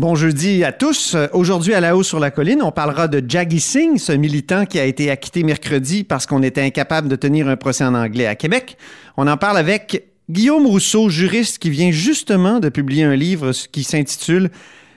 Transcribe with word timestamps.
Bon 0.00 0.14
jeudi 0.14 0.64
à 0.64 0.72
tous. 0.72 1.14
Aujourd'hui, 1.34 1.74
à 1.74 1.80
la 1.80 1.94
haut 1.94 2.02
sur 2.02 2.20
la 2.20 2.30
colline, 2.30 2.62
on 2.62 2.72
parlera 2.72 3.06
de 3.06 3.22
Jaggy 3.28 3.60
Singh, 3.60 3.98
ce 3.98 4.12
militant 4.12 4.64
qui 4.64 4.80
a 4.80 4.86
été 4.86 5.10
acquitté 5.10 5.42
mercredi 5.42 6.04
parce 6.04 6.24
qu'on 6.24 6.42
était 6.42 6.62
incapable 6.62 7.06
de 7.06 7.16
tenir 7.16 7.48
un 7.48 7.56
procès 7.56 7.84
en 7.84 7.94
anglais 7.94 8.24
à 8.24 8.34
Québec. 8.34 8.78
On 9.18 9.26
en 9.26 9.36
parle 9.36 9.58
avec 9.58 10.04
Guillaume 10.30 10.66
Rousseau, 10.66 11.10
juriste 11.10 11.58
qui 11.58 11.68
vient 11.68 11.90
justement 11.90 12.60
de 12.60 12.70
publier 12.70 13.04
un 13.04 13.14
livre 13.14 13.52
qui 13.72 13.84
s'intitule 13.84 14.48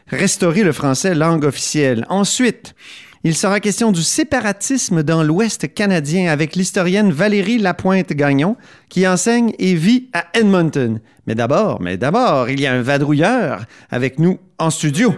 Restaurer 0.08 0.63
le 0.63 0.72
français 0.72 1.16
langue 1.16 1.44
officielle. 1.44 2.05
Ensuite, 2.08 2.74
il 3.23 3.36
sera 3.36 3.59
question 3.59 3.91
du 3.91 4.04
séparatisme 4.04 5.02
dans 5.02 5.23
l'Ouest 5.23 5.73
canadien 5.73 6.32
avec 6.32 6.55
l'historienne 6.55 7.12
Valérie 7.12 7.58
Lapointe-Gagnon 7.58 8.58
qui 8.90 9.08
enseigne 9.08 9.54
et 9.59 9.76
vit 9.76 10.09
à 10.13 10.26
Edmonton. 10.34 10.99
Mais 11.26 11.36
d'abord, 11.36 11.82
mais 11.82 11.98
d'abord, 11.98 12.49
il 12.49 12.59
y 12.59 12.68
a 12.68 12.73
un 12.73 12.82
vadrouilleur 12.82 13.66
avec 13.90 14.20
nous 14.20 14.40
en 14.59 14.70
studio. 14.70 15.13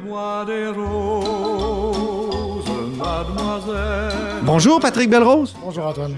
Bonjour 4.44 4.80
Patrick 4.80 5.10
Belrose. 5.10 5.56
Bonjour 5.64 5.88
Antoine 5.88 6.16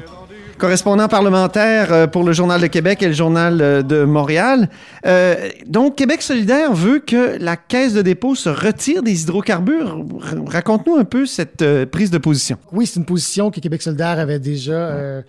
correspondant 0.57 1.07
parlementaire 1.07 1.93
euh, 1.93 2.07
pour 2.07 2.23
le 2.23 2.33
Journal 2.33 2.59
de 2.59 2.67
Québec 2.67 3.01
et 3.03 3.07
le 3.07 3.13
Journal 3.13 3.61
euh, 3.61 3.81
de 3.81 4.03
Montréal. 4.03 4.69
Euh, 5.05 5.49
donc, 5.65 5.95
Québec 5.95 6.21
solidaire 6.21 6.73
veut 6.73 6.99
que 6.99 7.37
la 7.39 7.55
Caisse 7.55 7.93
de 7.93 8.01
dépôt 8.01 8.35
se 8.35 8.49
retire 8.49 9.03
des 9.03 9.23
hydrocarbures. 9.23 10.03
Raconte-nous 10.47 10.95
un 10.95 11.05
peu 11.05 11.25
cette 11.25 11.63
prise 11.85 12.11
de 12.11 12.17
position. 12.17 12.57
Oui, 12.71 12.85
c'est 12.85 12.99
une 12.99 13.05
position 13.05 13.51
que 13.51 13.59
Québec 13.59 13.81
solidaire 13.81 14.19
avait 14.19 14.39
déjà 14.39 15.23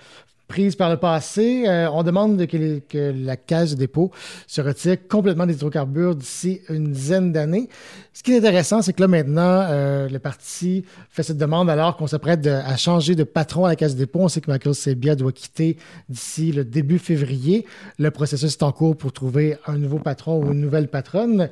prise 0.48 0.74
par 0.74 0.90
le 0.90 0.96
passé. 0.96 1.64
Euh, 1.66 1.88
on 1.92 2.02
demande 2.02 2.44
que, 2.46 3.12
la 3.24 3.36
Caisse 3.36 3.72
de 3.72 3.76
dépôt 3.76 4.10
se 4.46 4.60
retire 4.60 4.96
complètement 5.06 5.46
des 5.46 5.54
hydrocarbures 5.54 6.16
d'ici 6.16 6.62
une 6.68 6.90
dizaine 6.90 7.32
d'années. 7.32 7.68
Ce 8.14 8.22
qui 8.22 8.32
est 8.32 8.38
intéressant, 8.38 8.82
c'est 8.82 8.94
que 8.94 9.02
là, 9.02 9.08
maintenant, 9.08 9.66
euh, 9.68 10.08
le 10.08 10.18
parti 10.18 10.84
fait 11.10 11.22
cette 11.22 11.36
demande 11.36 11.70
alors 11.70 11.96
qu'on 11.96 12.06
s'apprête 12.06 12.46
à 12.46 12.76
changer 12.76 13.14
de 13.14 13.24
patron 13.24 13.66
à 13.66 13.68
la 13.68 13.76
Caisse 13.76 13.94
de 13.94 13.98
dépôt. 13.98 14.20
On 14.20 14.28
sait 14.28 14.40
que 14.40 14.50
Michael 14.50 14.74
Sebia 14.74 15.14
doit 15.14 15.32
quitter 15.32 15.76
d'ici 16.08 16.50
le 16.50 16.64
début 16.64 16.98
février. 16.98 17.66
Le 17.98 18.10
processus 18.10 18.54
est 18.54 18.62
en 18.62 18.72
cours 18.72 18.96
pour 18.96 19.12
trouver 19.12 19.56
un 19.66 19.78
nouveau 19.78 19.98
patron 19.98 20.42
ou 20.42 20.52
une 20.52 20.60
nouvelle 20.60 20.88
patronne. 20.88 21.50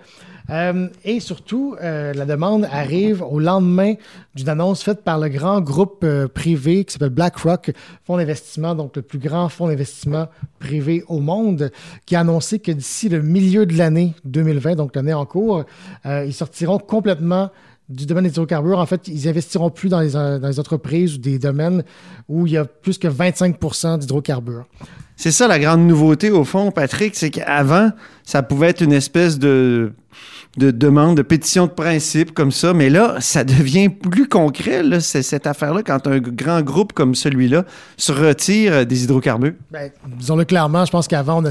Euh, 0.50 0.88
et 1.04 1.20
surtout, 1.20 1.76
euh, 1.82 2.12
la 2.12 2.24
demande 2.24 2.66
arrive 2.70 3.22
au 3.22 3.40
lendemain 3.40 3.94
d'une 4.34 4.48
annonce 4.48 4.82
faite 4.82 5.02
par 5.02 5.18
le 5.18 5.28
grand 5.28 5.60
groupe 5.60 6.02
euh, 6.04 6.28
privé 6.28 6.84
qui 6.84 6.92
s'appelle 6.92 7.10
BlackRock, 7.10 7.72
fonds 8.04 8.16
d'investissement, 8.16 8.74
donc 8.74 8.96
le 8.96 9.02
plus 9.02 9.18
grand 9.18 9.48
fonds 9.48 9.66
d'investissement 9.66 10.28
privé 10.58 11.04
au 11.08 11.20
monde, 11.20 11.70
qui 12.04 12.16
a 12.16 12.20
annoncé 12.20 12.58
que 12.58 12.72
d'ici 12.72 13.08
le 13.08 13.22
milieu 13.22 13.66
de 13.66 13.76
l'année 13.76 14.14
2020, 14.24 14.76
donc 14.76 14.94
l'année 14.94 15.14
en 15.14 15.26
cours, 15.26 15.64
ils 16.04 16.34
sortiront 16.34 16.78
complètement 16.78 17.50
du 17.88 18.06
domaine 18.06 18.24
des 18.24 18.30
hydrocarbures. 18.30 18.78
En 18.78 18.86
fait, 18.86 19.08
ils 19.08 19.28
investiront 19.28 19.70
plus 19.70 19.88
dans 19.88 20.00
les, 20.00 20.10
dans 20.12 20.46
les 20.46 20.60
entreprises 20.60 21.14
ou 21.14 21.18
des 21.18 21.38
domaines 21.38 21.84
où 22.28 22.46
il 22.46 22.52
y 22.52 22.56
a 22.56 22.64
plus 22.64 22.98
que 22.98 23.08
25% 23.08 23.98
d'hydrocarbures. 23.98 24.64
C'est 25.16 25.30
ça 25.30 25.48
la 25.48 25.58
grande 25.58 25.86
nouveauté 25.86 26.30
au 26.30 26.44
fond, 26.44 26.70
Patrick, 26.70 27.14
c'est 27.14 27.30
qu'avant, 27.30 27.90
ça 28.22 28.42
pouvait 28.42 28.68
être 28.68 28.82
une 28.82 28.92
espèce 28.92 29.38
de 29.38 29.92
de 30.56 30.70
demande, 30.70 31.16
de 31.16 31.22
pétition 31.22 31.66
de 31.66 31.70
principe 31.70 32.32
comme 32.32 32.50
ça. 32.50 32.72
Mais 32.72 32.88
là, 32.88 33.16
ça 33.20 33.44
devient 33.44 33.88
plus 33.88 34.28
concret, 34.28 34.82
là, 34.82 35.00
cette 35.00 35.46
affaire-là, 35.46 35.82
quand 35.82 36.06
un 36.06 36.18
grand 36.18 36.62
groupe 36.62 36.92
comme 36.92 37.14
celui-là 37.14 37.64
se 37.96 38.12
retire 38.12 38.72
euh, 38.72 38.84
des 38.84 39.04
hydrocarbures. 39.04 39.52
Ben, 39.70 39.90
disons-le 40.18 40.44
clairement, 40.44 40.84
je 40.84 40.90
pense 40.90 41.08
qu'avant, 41.08 41.42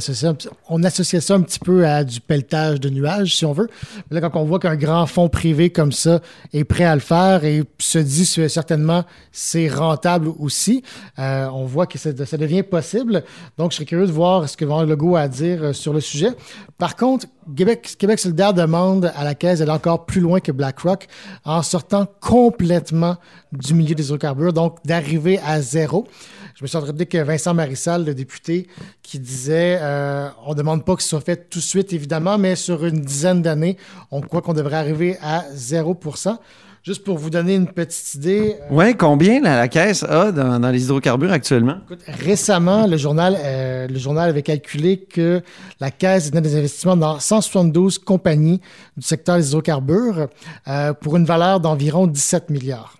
on 0.69 0.83
associait, 0.83 1.21
ça 1.21 1.35
un 1.35 1.41
petit 1.41 1.59
peu 1.59 1.85
à 1.85 2.03
du 2.03 2.19
pelletage 2.19 2.79
de 2.79 2.89
nuages, 2.89 3.35
si 3.35 3.45
on 3.45 3.53
veut. 3.53 3.69
Mais 4.09 4.19
là, 4.19 4.27
quand 4.27 4.39
on 4.39 4.45
voit 4.45 4.59
qu'un 4.59 4.75
grand 4.75 5.05
fonds 5.05 5.29
privé 5.29 5.69
comme 5.69 5.91
ça 5.91 6.21
est 6.53 6.63
prêt 6.63 6.85
à 6.85 6.95
le 6.95 7.01
faire 7.01 7.43
et 7.43 7.63
se 7.77 7.99
dit 7.99 8.25
certainement 8.25 9.03
c'est 9.31 9.67
rentable 9.67 10.29
aussi, 10.39 10.83
euh, 11.19 11.47
on 11.53 11.65
voit 11.65 11.85
que 11.85 11.97
ça, 11.97 12.11
devient 12.11 12.63
possible. 12.63 13.23
Donc, 13.57 13.71
je 13.71 13.77
serais 13.77 13.85
curieux 13.85 14.07
de 14.07 14.11
voir 14.11 14.49
ce 14.49 14.57
que 14.57 14.65
Van 14.65 14.83
Legault 14.83 15.15
a 15.15 15.21
à 15.21 15.27
dire 15.27 15.63
euh, 15.63 15.73
sur 15.73 15.93
le 15.93 15.99
sujet. 15.99 16.29
Par 16.77 16.95
contre, 16.95 17.27
Québec, 17.55 17.95
Québec 17.97 18.19
solidaire 18.19 18.53
demande 18.53 19.11
à 19.15 19.23
la 19.23 19.35
Caisse 19.35 19.59
d'aller 19.59 19.71
encore 19.71 20.05
plus 20.05 20.21
loin 20.21 20.39
que 20.39 20.51
BlackRock 20.51 21.07
en 21.43 21.61
sortant 21.61 22.07
complètement 22.21 23.17
du 23.51 23.73
milieu 23.73 23.95
des 23.95 24.05
hydrocarbures, 24.05 24.53
donc 24.53 24.77
d'arriver 24.85 25.39
à 25.45 25.61
zéro. 25.61 26.07
Je 26.55 26.63
me 26.63 26.67
suis 26.67 26.77
entendu 26.77 27.05
que 27.05 27.17
Vincent 27.17 27.53
Marissal, 27.53 28.05
le 28.05 28.15
député, 28.15 28.67
qui 29.03 29.19
disait 29.19 29.77
euh, 29.81 30.29
on 30.45 30.51
ne 30.51 30.55
demande 30.55 30.85
pas 30.85 30.95
que 30.95 31.03
ce 31.03 31.09
soit 31.09 31.21
fait 31.21 31.49
tout 31.49 31.59
de 31.59 31.63
suite, 31.63 31.93
évidemment, 31.93 32.37
mais 32.37 32.55
sur 32.55 32.85
une 32.85 33.01
dizaine 33.01 33.41
d'années, 33.41 33.77
on 34.09 34.21
croit 34.21 34.41
qu'on 34.41 34.53
devrait 34.53 34.77
arriver 34.77 35.17
à 35.21 35.45
0% 35.53 36.37
Juste 36.85 37.03
pour 37.03 37.17
vous 37.17 37.31
donner 37.31 37.55
une 37.55 37.65
petite 37.65 38.13
idée. 38.13 38.57
Euh, 38.61 38.67
oui, 38.69 38.95
combien 38.95 39.41
la, 39.41 39.67
caisse 39.67 40.03
a 40.03 40.31
dans, 40.31 40.69
les 40.69 40.83
hydrocarbures 40.83 41.31
actuellement? 41.31 41.77
récemment, 42.07 42.85
le 42.85 42.95
journal, 42.95 43.35
euh, 43.43 43.87
le 43.87 43.97
journal 43.97 44.29
avait 44.29 44.43
calculé 44.43 44.97
que 44.97 45.41
la 45.79 45.89
caisse 45.89 46.29
donne 46.29 46.43
des 46.43 46.55
investissements 46.55 46.95
dans 46.95 47.19
172 47.19 47.97
compagnies 47.97 48.61
du 48.95 49.03
secteur 49.03 49.37
des 49.37 49.47
hydrocarbures 49.47 50.27
euh, 50.67 50.93
pour 50.93 51.17
une 51.17 51.25
valeur 51.25 51.59
d'environ 51.59 52.05
17 52.05 52.51
milliards. 52.51 52.95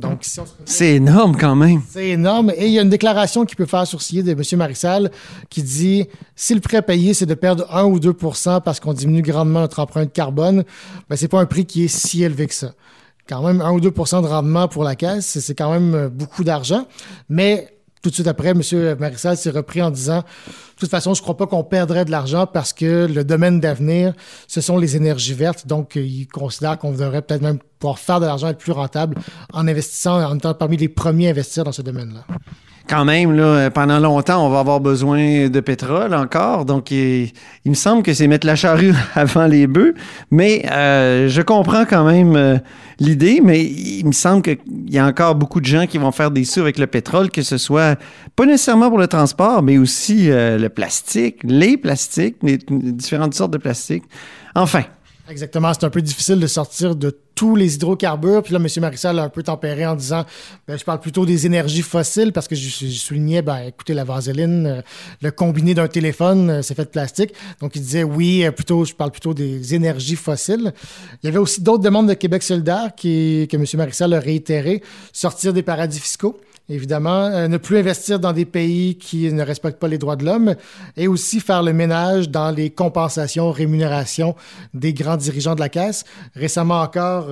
Donc, 0.00 0.26
c'est 0.66 0.94
énorme 0.94 1.36
quand 1.36 1.54
même. 1.54 1.80
C'est 1.88 2.10
énorme. 2.10 2.52
Et 2.56 2.66
il 2.66 2.72
y 2.72 2.78
a 2.78 2.82
une 2.82 2.90
déclaration 2.90 3.44
qui 3.44 3.56
peut 3.56 3.66
faire 3.66 3.86
sourciller 3.86 4.22
de 4.22 4.32
M. 4.32 4.58
Marissal 4.58 5.10
qui 5.48 5.62
dit 5.62 6.06
si 6.34 6.54
le 6.54 6.60
prêt 6.60 6.82
payé, 6.82 7.14
c'est 7.14 7.26
de 7.26 7.34
perdre 7.34 7.66
1 7.74 7.84
ou 7.84 7.98
2% 7.98 8.60
parce 8.62 8.78
qu'on 8.78 8.92
diminue 8.92 9.22
grandement 9.22 9.60
notre 9.60 9.78
empreinte 9.80 10.12
carbone, 10.12 10.64
ben, 11.08 11.16
c'est 11.16 11.28
pas 11.28 11.40
un 11.40 11.46
prix 11.46 11.64
qui 11.64 11.84
est 11.84 11.88
si 11.88 12.22
élevé 12.22 12.46
que 12.46 12.54
ça 12.54 12.74
quand 13.28 13.42
même 13.42 13.60
1 13.60 13.72
ou 13.72 13.80
2% 13.80 14.22
de 14.22 14.26
rendement 14.28 14.68
pour 14.68 14.84
la 14.84 14.94
caisse, 14.94 15.40
c'est 15.40 15.54
quand 15.54 15.72
même 15.72 16.08
beaucoup 16.08 16.44
d'argent. 16.44 16.86
Mais 17.28 17.75
tout 18.02 18.10
de 18.10 18.14
suite 18.14 18.28
après, 18.28 18.50
M. 18.50 18.96
Marissal 18.98 19.36
s'est 19.36 19.50
repris 19.50 19.82
en 19.82 19.90
disant 19.90 20.22
de 20.76 20.80
toute 20.80 20.90
façon, 20.90 21.14
je 21.14 21.20
ne 21.20 21.22
crois 21.22 21.38
pas 21.38 21.46
qu'on 21.46 21.64
perdrait 21.64 22.04
de 22.04 22.10
l'argent 22.10 22.46
parce 22.46 22.74
que 22.74 23.06
le 23.06 23.24
domaine 23.24 23.60
d'avenir, 23.60 24.12
ce 24.46 24.60
sont 24.60 24.76
les 24.76 24.94
énergies 24.94 25.32
vertes. 25.32 25.66
Donc, 25.66 25.96
euh, 25.96 26.04
il 26.04 26.28
considère 26.28 26.78
qu'on 26.78 26.92
devrait 26.92 27.22
peut-être 27.22 27.40
même 27.40 27.58
pouvoir 27.78 27.98
faire 27.98 28.20
de 28.20 28.26
l'argent 28.26 28.48
être 28.48 28.58
plus 28.58 28.72
rentable 28.72 29.16
en 29.54 29.66
investissant, 29.66 30.22
en 30.22 30.36
étant 30.36 30.52
parmi 30.52 30.76
les 30.76 30.88
premiers 30.88 31.28
à 31.28 31.30
investir 31.30 31.64
dans 31.64 31.72
ce 31.72 31.80
domaine-là 31.80 32.26
quand 32.88 33.04
même, 33.04 33.32
là, 33.32 33.70
pendant 33.70 33.98
longtemps, 33.98 34.46
on 34.46 34.50
va 34.50 34.60
avoir 34.60 34.80
besoin 34.80 35.48
de 35.48 35.60
pétrole 35.60 36.14
encore. 36.14 36.64
Donc, 36.64 36.90
il, 36.90 37.32
me 37.64 37.74
semble 37.74 38.02
que 38.02 38.14
c'est 38.14 38.26
mettre 38.26 38.46
la 38.46 38.56
charrue 38.56 38.94
avant 39.14 39.46
les 39.46 39.66
bœufs. 39.66 39.94
Mais 40.30 40.64
euh, 40.70 41.28
je 41.28 41.42
comprends 41.42 41.84
quand 41.84 42.04
même 42.04 42.36
euh, 42.36 42.58
l'idée, 42.98 43.40
mais 43.42 43.62
il 43.64 44.06
me 44.06 44.12
semble 44.12 44.42
qu'il 44.42 44.58
y 44.88 44.98
a 44.98 45.06
encore 45.06 45.34
beaucoup 45.34 45.60
de 45.60 45.66
gens 45.66 45.86
qui 45.86 45.98
vont 45.98 46.12
faire 46.12 46.30
des 46.30 46.44
sous 46.44 46.60
avec 46.60 46.78
le 46.78 46.86
pétrole, 46.86 47.30
que 47.30 47.42
ce 47.42 47.58
soit 47.58 47.98
pas 48.34 48.46
nécessairement 48.46 48.88
pour 48.88 48.98
le 48.98 49.08
transport, 49.08 49.62
mais 49.62 49.78
aussi 49.78 50.30
euh, 50.30 50.58
le 50.58 50.68
plastique, 50.68 51.38
les 51.44 51.76
plastiques, 51.76 52.36
les 52.42 52.58
différentes 52.68 53.34
sortes 53.34 53.52
de 53.52 53.58
plastiques. 53.58 54.04
Enfin, 54.54 54.84
Exactement. 55.28 55.72
C'est 55.74 55.84
un 55.84 55.90
peu 55.90 56.02
difficile 56.02 56.38
de 56.38 56.46
sortir 56.46 56.94
de 56.94 57.16
tous 57.36 57.54
les 57.54 57.74
hydrocarbures. 57.74 58.42
Puis 58.42 58.52
là, 58.52 58.58
M. 58.58 58.66
Marissal 58.80 59.18
a 59.18 59.24
un 59.24 59.28
peu 59.28 59.42
tempéré 59.42 59.86
en 59.86 59.94
disant 59.94 60.24
ben, 60.66 60.76
je 60.76 60.84
parle 60.84 61.00
plutôt 61.00 61.26
des 61.26 61.46
énergies 61.46 61.82
fossiles 61.82 62.32
parce 62.32 62.48
que 62.48 62.56
je, 62.56 62.68
soulignais, 62.68 63.42
ben, 63.42 63.58
écoutez, 63.58 63.94
la 63.94 64.04
vaseline, 64.04 64.66
euh, 64.66 64.82
le 65.20 65.30
combiné 65.30 65.74
d'un 65.74 65.86
téléphone, 65.86 66.50
euh, 66.50 66.62
c'est 66.62 66.74
fait 66.74 66.84
de 66.84 66.90
plastique. 66.90 67.34
Donc, 67.60 67.76
il 67.76 67.82
disait 67.82 68.04
oui, 68.04 68.44
euh, 68.44 68.50
plutôt, 68.50 68.84
je 68.84 68.94
parle 68.94 69.10
plutôt 69.10 69.34
des 69.34 69.74
énergies 69.74 70.16
fossiles. 70.16 70.72
Il 71.22 71.26
y 71.26 71.28
avait 71.28 71.38
aussi 71.38 71.60
d'autres 71.60 71.82
demandes 71.82 72.08
de 72.08 72.14
Québec 72.14 72.42
solidaire 72.42 72.90
que 72.96 73.54
M. 73.54 73.64
Marissal 73.74 74.14
a 74.14 74.20
réitéré 74.20 74.82
sortir 75.12 75.52
des 75.52 75.62
paradis 75.62 76.00
fiscaux 76.00 76.40
évidemment, 76.68 77.48
ne 77.48 77.56
plus 77.58 77.78
investir 77.78 78.18
dans 78.18 78.32
des 78.32 78.44
pays 78.44 78.96
qui 78.98 79.32
ne 79.32 79.42
respectent 79.42 79.78
pas 79.78 79.86
les 79.86 79.98
droits 79.98 80.16
de 80.16 80.24
l'homme 80.24 80.56
et 80.96 81.06
aussi 81.06 81.38
faire 81.38 81.62
le 81.62 81.72
ménage 81.72 82.28
dans 82.28 82.50
les 82.50 82.70
compensations, 82.70 83.52
rémunérations 83.52 84.34
des 84.74 84.92
grands 84.92 85.15
grands 85.16 85.22
dirigeants 85.22 85.54
de 85.54 85.60
la 85.60 85.68
Caisse. 85.68 86.04
Récemment 86.34 86.80
encore, 86.80 87.28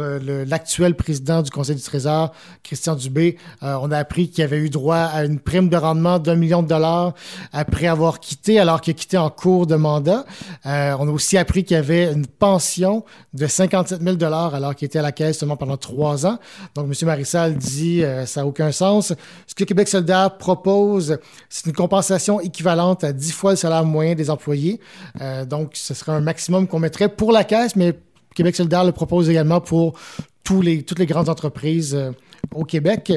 l'actuel 0.47 0.95
président 0.95 1.43
du 1.43 1.51
Conseil 1.51 1.77
du 1.77 1.83
Trésor, 1.83 2.33
Christian 2.63 2.95
Dubé, 2.95 3.37
on 3.63 3.91
a 3.91 3.99
appris 3.99 4.31
qu'il 4.31 4.45
avait 4.45 4.59
eu 4.59 4.71
droit 4.71 4.97
à 4.97 5.25
une 5.25 5.39
prime 5.39 5.69
de 5.69 5.77
rendement 5.77 6.19
d'un 6.19 6.37
million 6.37 6.63
de 6.63 6.69
dollars 6.69 7.15
après 7.53 7.87
avoir 7.87 8.21
quitté, 8.21 8.59
alors 8.59 8.81
qu'il 8.81 8.93
a 8.93 8.95
quitté 8.95 9.19
en 9.19 9.31
cours 9.31 9.67
de 9.67 9.77
mandat. 9.77 10.25
on 10.65 10.69
a 11.09 11.11
aussi 11.11 11.37
appris 11.37 11.65
qu'il 11.65 11.77
avait 11.77 12.13
une 12.13 12.27
pension 12.27 13.05
de 13.33 13.47
57 13.47 14.03
000 14.03 14.17
dollars 14.17 14.55
alors 14.55 14.75
qu'il 14.75 14.87
était 14.87 14.99
à 14.99 15.03
la 15.03 15.13
Caisse 15.13 15.39
seulement 15.39 15.57
pendant 15.57 15.77
trois 15.77 16.27
ans. 16.27 16.39
Donc, 16.75 16.87
M. 16.87 17.07
Marissal 17.07 17.57
dit 17.57 18.03
ça 18.27 18.41
n'a 18.41 18.47
aucun 18.47 18.73
sens. 18.73 19.13
Ce 19.47 19.55
que 19.55 19.65
Québec 19.65 19.89
solidaire 19.89 20.37
propose, 20.39 21.19
c'est 21.49 21.67
une 21.67 21.73
compensation 21.73 22.41
équivalente 22.41 23.05
à 23.05 23.13
10 23.13 23.33
fois 23.33 23.53
le 23.53 23.57
salaire 23.57 23.85
moyen 23.85 24.15
des 24.15 24.31
employés. 24.31 24.81
Euh, 25.21 25.45
donc, 25.45 25.73
ce 25.75 25.95
serait 25.95 26.13
un 26.13 26.21
maximum 26.21 26.67
qu'on 26.67 26.79
mettrait 26.79 27.09
pour 27.09 27.33
la 27.33 27.45
caisse, 27.45 27.74
mais 27.77 27.95
Québec 28.35 28.57
solidaire 28.57 28.85
le 28.85 28.93
propose 28.93 29.31
également 29.31 29.61
pour 29.61 29.99
toutes 30.43 30.99
les 30.99 31.07
grandes 31.07 31.29
entreprises 31.29 31.95
euh, 31.95 32.11
au 32.55 32.65
Québec. 32.65 33.13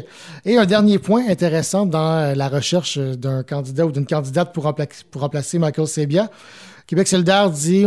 Et 0.46 0.58
un 0.58 0.66
dernier 0.66 1.00
point 1.00 1.28
intéressant 1.28 1.86
dans 1.86 2.36
la 2.36 2.48
recherche 2.50 2.98
d'un 2.98 3.44
candidat 3.44 3.86
ou 3.86 3.92
d'une 3.92 4.06
candidate 4.06 4.54
pour, 4.54 4.74
pour 5.12 5.22
remplacer 5.22 5.60
Michael 5.60 5.88
Sebia, 5.88 6.30
Québec 6.86 7.08
solidaire 7.08 7.50
dit 7.50 7.86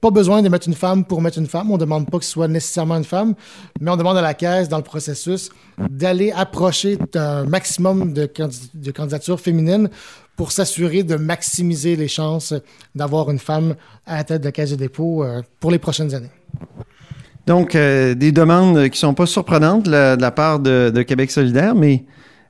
pas 0.00 0.10
besoin 0.10 0.42
de 0.42 0.48
mettre 0.48 0.66
une 0.66 0.74
femme 0.74 1.04
pour 1.04 1.20
mettre 1.20 1.38
une 1.38 1.46
femme. 1.46 1.70
On 1.70 1.74
ne 1.74 1.80
demande 1.80 2.10
pas 2.10 2.18
que 2.18 2.24
ce 2.24 2.30
soit 2.30 2.48
nécessairement 2.48 2.96
une 2.96 3.04
femme, 3.04 3.34
mais 3.80 3.90
on 3.90 3.96
demande 3.96 4.16
à 4.16 4.22
la 4.22 4.34
Caisse, 4.34 4.68
dans 4.68 4.78
le 4.78 4.82
processus, 4.82 5.50
d'aller 5.78 6.32
approcher 6.32 6.98
un 7.14 7.44
maximum 7.44 8.12
de, 8.12 8.28
de 8.74 8.90
candidatures 8.90 9.38
féminines 9.38 9.90
pour 10.40 10.52
s'assurer 10.52 11.02
de 11.02 11.16
maximiser 11.16 11.96
les 11.96 12.08
chances 12.08 12.54
d'avoir 12.94 13.30
une 13.30 13.38
femme 13.38 13.74
à 14.06 14.16
la 14.16 14.24
tête 14.24 14.42
de 14.42 14.48
Caisse 14.48 14.70
de 14.70 14.76
dépôt 14.76 15.22
euh, 15.22 15.42
pour 15.60 15.70
les 15.70 15.78
prochaines 15.78 16.14
années. 16.14 16.30
Donc, 17.46 17.74
euh, 17.74 18.14
des 18.14 18.32
demandes 18.32 18.84
qui 18.84 18.92
ne 18.92 18.96
sont 18.96 19.12
pas 19.12 19.26
surprenantes 19.26 19.84
de 19.84 19.90
la, 20.18 20.30
part 20.30 20.58
de 20.58 21.02
Québec 21.02 21.30
solidaire, 21.30 21.74
mais 21.74 22.04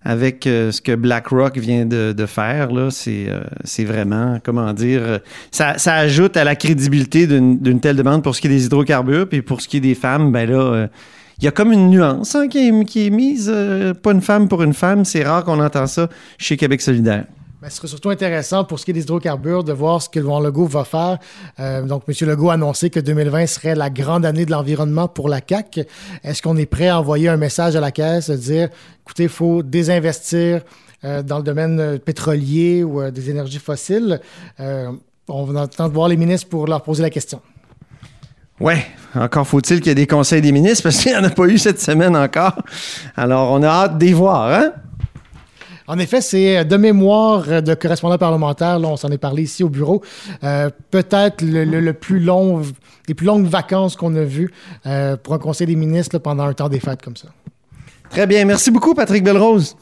avec 0.04 0.46
euh, 0.46 0.70
ce 0.70 0.80
que 0.80 0.94
BlackRock 0.94 1.58
vient 1.58 1.84
de, 1.84 2.26
faire, 2.26 2.70
c'est, 2.90 3.84
vraiment, 3.84 4.38
comment 4.44 4.72
dire, 4.72 5.18
ça, 5.50 5.76
ça, 5.76 5.94
ajoute 5.94 6.36
à 6.36 6.44
la 6.44 6.54
crédibilité 6.54 7.26
d'une, 7.26 7.80
telle 7.80 7.96
demande 7.96 8.22
pour 8.22 8.36
ce 8.36 8.40
qui 8.40 8.46
est 8.46 8.50
des 8.50 8.66
hydrocarbures, 8.66 9.28
puis 9.28 9.42
pour 9.42 9.60
ce 9.60 9.66
qui 9.66 9.78
est 9.78 9.80
des 9.80 9.96
femmes, 9.96 10.30
ben 10.30 10.48
là, 10.48 10.86
il 11.40 11.44
y 11.44 11.48
a 11.48 11.50
comme 11.50 11.72
une 11.72 11.90
nuance 11.90 12.36
hein, 12.36 12.46
qui, 12.46 12.68
est, 12.68 12.84
qui, 12.84 13.08
est, 13.08 13.10
mise, 13.10 13.52
pas 14.00 14.12
une 14.12 14.22
femme 14.22 14.46
pour 14.46 14.62
une 14.62 14.74
femme, 14.74 15.04
c'est 15.04 15.24
rare 15.24 15.42
qu'on 15.42 15.58
entend 15.58 15.88
ça 15.88 16.08
chez 16.38 16.56
Québec 16.56 16.82
solidaire. 16.82 17.24
Ben, 17.60 17.68
ce 17.68 17.76
serait 17.76 17.88
surtout 17.88 18.08
intéressant 18.08 18.64
pour 18.64 18.80
ce 18.80 18.86
qui 18.86 18.92
est 18.92 18.94
des 18.94 19.02
hydrocarbures 19.02 19.62
de 19.64 19.74
voir 19.74 20.00
ce 20.00 20.08
que 20.08 20.18
le 20.18 20.26
Legault 20.26 20.64
va 20.64 20.84
faire. 20.84 21.18
Euh, 21.58 21.82
donc, 21.82 22.04
M. 22.08 22.14
Legault 22.26 22.48
a 22.48 22.54
annoncé 22.54 22.88
que 22.88 23.00
2020 23.00 23.46
serait 23.46 23.74
la 23.74 23.90
grande 23.90 24.24
année 24.24 24.46
de 24.46 24.50
l'environnement 24.50 25.08
pour 25.08 25.28
la 25.28 25.42
CAC. 25.42 25.80
Est-ce 26.24 26.40
qu'on 26.40 26.56
est 26.56 26.64
prêt 26.64 26.88
à 26.88 26.98
envoyer 26.98 27.28
un 27.28 27.36
message 27.36 27.76
à 27.76 27.80
la 27.80 27.90
Caisse, 27.90 28.30
dire, 28.30 28.70
écoutez, 29.02 29.24
il 29.24 29.28
faut 29.28 29.62
désinvestir 29.62 30.62
euh, 31.04 31.22
dans 31.22 31.36
le 31.36 31.42
domaine 31.42 31.98
pétrolier 31.98 32.82
ou 32.82 33.02
euh, 33.02 33.10
des 33.10 33.28
énergies 33.28 33.58
fossiles? 33.58 34.20
on 35.28 35.44
va 35.44 35.66
de 35.66 35.92
voir 35.92 36.08
les 36.08 36.16
ministres 36.16 36.48
pour 36.48 36.66
leur 36.66 36.82
poser 36.82 37.02
la 37.02 37.10
question. 37.10 37.42
Oui, 38.58 38.74
encore 39.14 39.46
faut-il 39.46 39.80
qu'il 39.80 39.88
y 39.88 39.90
ait 39.90 39.94
des 39.94 40.06
conseils 40.06 40.40
des 40.40 40.50
ministres 40.50 40.84
parce 40.84 40.96
qu'il 40.96 41.12
n'y 41.12 41.18
en 41.18 41.24
a 41.24 41.30
pas 41.30 41.44
eu 41.44 41.58
cette 41.58 41.80
semaine 41.80 42.16
encore. 42.16 42.56
Alors, 43.16 43.52
on 43.52 43.62
a 43.62 43.68
hâte 43.68 43.98
d'y 43.98 44.12
voir, 44.12 44.50
hein? 44.50 44.72
En 45.90 45.98
effet, 45.98 46.20
c'est 46.20 46.64
de 46.64 46.76
mémoire 46.76 47.62
de 47.62 47.74
correspondant 47.74 48.16
parlementaire, 48.16 48.78
là, 48.78 48.86
on 48.86 48.96
s'en 48.96 49.08
est 49.08 49.18
parlé 49.18 49.42
ici 49.42 49.64
au 49.64 49.68
bureau, 49.68 50.04
euh, 50.44 50.70
peut-être 50.92 51.42
le, 51.42 51.90
plus 51.90 52.20
long, 52.20 52.62
les 53.08 53.14
plus 53.14 53.26
longues 53.26 53.46
vacances 53.46 53.96
qu'on 53.96 54.14
a 54.14 54.22
vues 54.22 54.52
euh, 54.86 55.16
pour 55.16 55.34
un 55.34 55.38
conseil 55.38 55.66
des 55.66 55.74
ministres 55.74 56.18
pendant 56.18 56.44
un 56.44 56.52
temps 56.52 56.68
des 56.68 56.78
fêtes 56.78 57.02
comme 57.02 57.16
ça. 57.16 57.26
Très 58.08 58.28
bien. 58.28 58.44
Merci 58.44 58.70
beaucoup, 58.70 58.94
Patrick 58.94 59.24
Belrose. 59.24 59.74